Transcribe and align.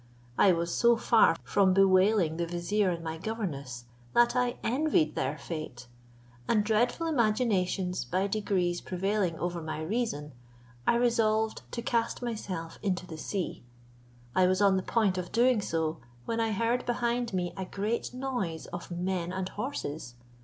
I 0.35 0.51
was 0.51 0.73
so 0.73 0.97
far 0.97 1.35
from 1.43 1.75
bewailing 1.75 2.37
the 2.37 2.47
vizier 2.47 2.89
and 2.89 3.03
my 3.03 3.19
governess, 3.19 3.85
that 4.15 4.35
I 4.35 4.57
envied 4.63 5.13
their 5.13 5.37
fate, 5.37 5.85
and 6.47 6.63
dreadful 6.63 7.05
imaginations 7.05 8.03
by 8.03 8.25
degrees 8.25 8.81
prevailing 8.81 9.37
over 9.37 9.61
my 9.61 9.79
reason, 9.83 10.31
I 10.87 10.95
resolved 10.95 11.61
to 11.73 11.83
cast 11.83 12.23
myself 12.23 12.79
into 12.81 13.05
the 13.05 13.17
sea; 13.19 13.63
I 14.33 14.47
was 14.47 14.59
on 14.59 14.75
the 14.75 14.81
point 14.81 15.19
of 15.19 15.31
doing 15.31 15.61
so, 15.61 15.99
when 16.25 16.39
I 16.39 16.51
heard 16.51 16.83
behind 16.87 17.31
me 17.35 17.53
a 17.55 17.65
great 17.65 18.11
noise 18.11 18.65
of 18.65 18.89
men 18.89 19.31
and 19.31 19.49
horses. 19.49 20.15